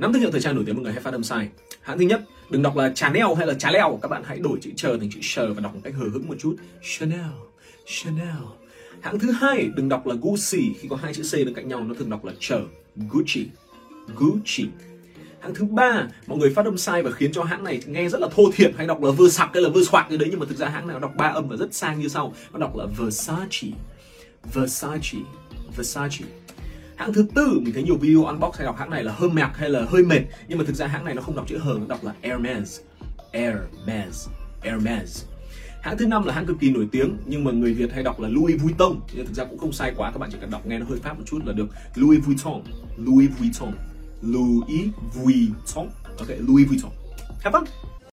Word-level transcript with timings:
năm 0.00 0.12
thương 0.12 0.22
hiệu 0.22 0.30
thời 0.30 0.40
trang 0.40 0.54
nổi 0.54 0.64
tiếng 0.66 0.74
mọi 0.74 0.82
người 0.82 0.92
hay 0.92 1.02
phát 1.02 1.12
âm 1.12 1.22
sai. 1.22 1.48
Hãng 1.82 1.98
thứ 1.98 2.04
nhất 2.04 2.22
đừng 2.50 2.62
đọc 2.62 2.76
là 2.76 2.92
Chanel 2.94 3.26
hay 3.36 3.46
là 3.46 3.54
Chanel 3.54 3.84
các 4.02 4.08
bạn 4.08 4.22
hãy 4.26 4.38
đổi 4.38 4.58
chữ 4.62 4.70
chờ 4.76 4.96
thành 5.00 5.10
chữ 5.10 5.20
sờ 5.22 5.54
và 5.54 5.60
đọc 5.60 5.74
một 5.74 5.80
cách 5.84 5.94
hờ 5.96 6.08
hững 6.08 6.28
một 6.28 6.34
chút. 6.38 6.56
Chanel 6.82 7.30
Chanel. 7.86 8.42
Hãng 9.00 9.18
thứ 9.18 9.30
hai 9.30 9.70
đừng 9.76 9.88
đọc 9.88 10.06
là 10.06 10.14
Gucci. 10.22 10.74
Khi 10.80 10.88
có 10.88 10.96
hai 10.96 11.14
chữ 11.14 11.22
C 11.22 11.34
bên 11.34 11.54
cạnh 11.54 11.68
nhau, 11.68 11.84
nó 11.84 11.94
thường 11.94 12.10
đọc 12.10 12.24
là 12.24 12.32
chờ. 12.40 12.60
Gucci 12.96 13.46
Gucci. 14.16 14.66
Hãng 15.40 15.54
thứ 15.54 15.64
ba, 15.64 16.08
mọi 16.26 16.38
người 16.38 16.54
phát 16.54 16.64
âm 16.64 16.78
sai 16.78 17.02
và 17.02 17.10
khiến 17.10 17.32
cho 17.32 17.44
hãng 17.44 17.64
này 17.64 17.82
nghe 17.86 18.08
rất 18.08 18.20
là 18.20 18.28
thô 18.34 18.50
thiển. 18.54 18.72
Hay 18.76 18.86
đọc 18.86 19.02
là 19.02 19.10
vừa 19.10 19.28
sặc 19.28 19.50
hay 19.54 19.62
là 19.62 19.68
vừa 19.68 19.84
soạc 19.84 20.06
cái 20.08 20.18
đấy, 20.18 20.28
nhưng 20.30 20.40
mà 20.40 20.46
thực 20.46 20.58
ra 20.58 20.68
hãng 20.68 20.86
này 20.86 20.94
nó 20.94 21.00
đọc 21.00 21.12
ba 21.16 21.26
âm 21.26 21.48
và 21.48 21.56
rất 21.56 21.74
sang 21.74 22.00
như 22.00 22.08
sau. 22.08 22.34
Nó 22.52 22.58
đọc 22.58 22.76
là 22.76 22.86
Versace 22.98 23.68
Versace 24.54 25.18
Versace 25.76 26.24
hãng 27.00 27.12
thứ 27.12 27.26
tư 27.34 27.60
mình 27.62 27.74
thấy 27.74 27.82
nhiều 27.82 27.96
video 27.96 28.24
unbox 28.24 28.56
hay 28.56 28.66
đọc 28.66 28.76
hãng 28.78 28.90
này 28.90 29.04
là 29.04 29.12
hơi 29.12 29.30
mạc 29.30 29.52
hay 29.54 29.70
là 29.70 29.86
hơi 29.88 30.02
mệt. 30.02 30.20
Nhưng 30.48 30.58
mà 30.58 30.64
thực 30.66 30.76
ra 30.76 30.86
hãng 30.86 31.04
này 31.04 31.14
nó 31.14 31.22
không 31.22 31.36
đọc 31.36 31.44
chữ 31.48 31.58
hờ 31.58 31.76
nó 31.80 31.86
đọc 31.86 32.04
là 32.04 32.14
Hermes. 32.22 32.80
Hermes. 33.32 34.28
Hermes. 34.62 35.24
Hãng 35.82 35.98
thứ 35.98 36.06
năm 36.06 36.24
là 36.24 36.34
hãng 36.34 36.46
cực 36.46 36.56
kỳ 36.60 36.70
nổi 36.70 36.88
tiếng, 36.92 37.16
nhưng 37.26 37.44
mà 37.44 37.50
người 37.52 37.74
Việt 37.74 37.92
hay 37.92 38.02
đọc 38.02 38.20
là 38.20 38.28
Louis 38.28 38.62
Vuitton. 38.62 39.00
Nhưng 39.14 39.26
thực 39.26 39.34
ra 39.34 39.44
cũng 39.44 39.58
không 39.58 39.72
sai 39.72 39.92
quá, 39.96 40.10
các 40.10 40.18
bạn 40.18 40.30
chỉ 40.32 40.38
cần 40.40 40.50
đọc 40.50 40.66
nghe 40.66 40.78
nó 40.78 40.86
hơi 40.88 40.98
pháp 40.98 41.18
một 41.18 41.24
chút 41.26 41.46
là 41.46 41.52
được. 41.52 41.66
Louis 41.94 42.24
Vuitton. 42.24 42.62
Louis 42.96 43.30
Vuitton. 43.38 43.72
Louis 44.22 44.88
Vuitton. 45.14 45.88
Ok, 46.18 46.28
Louis 46.48 46.68
Vuitton. 46.68 46.90
Have 47.40 47.58
fun! 47.58 47.64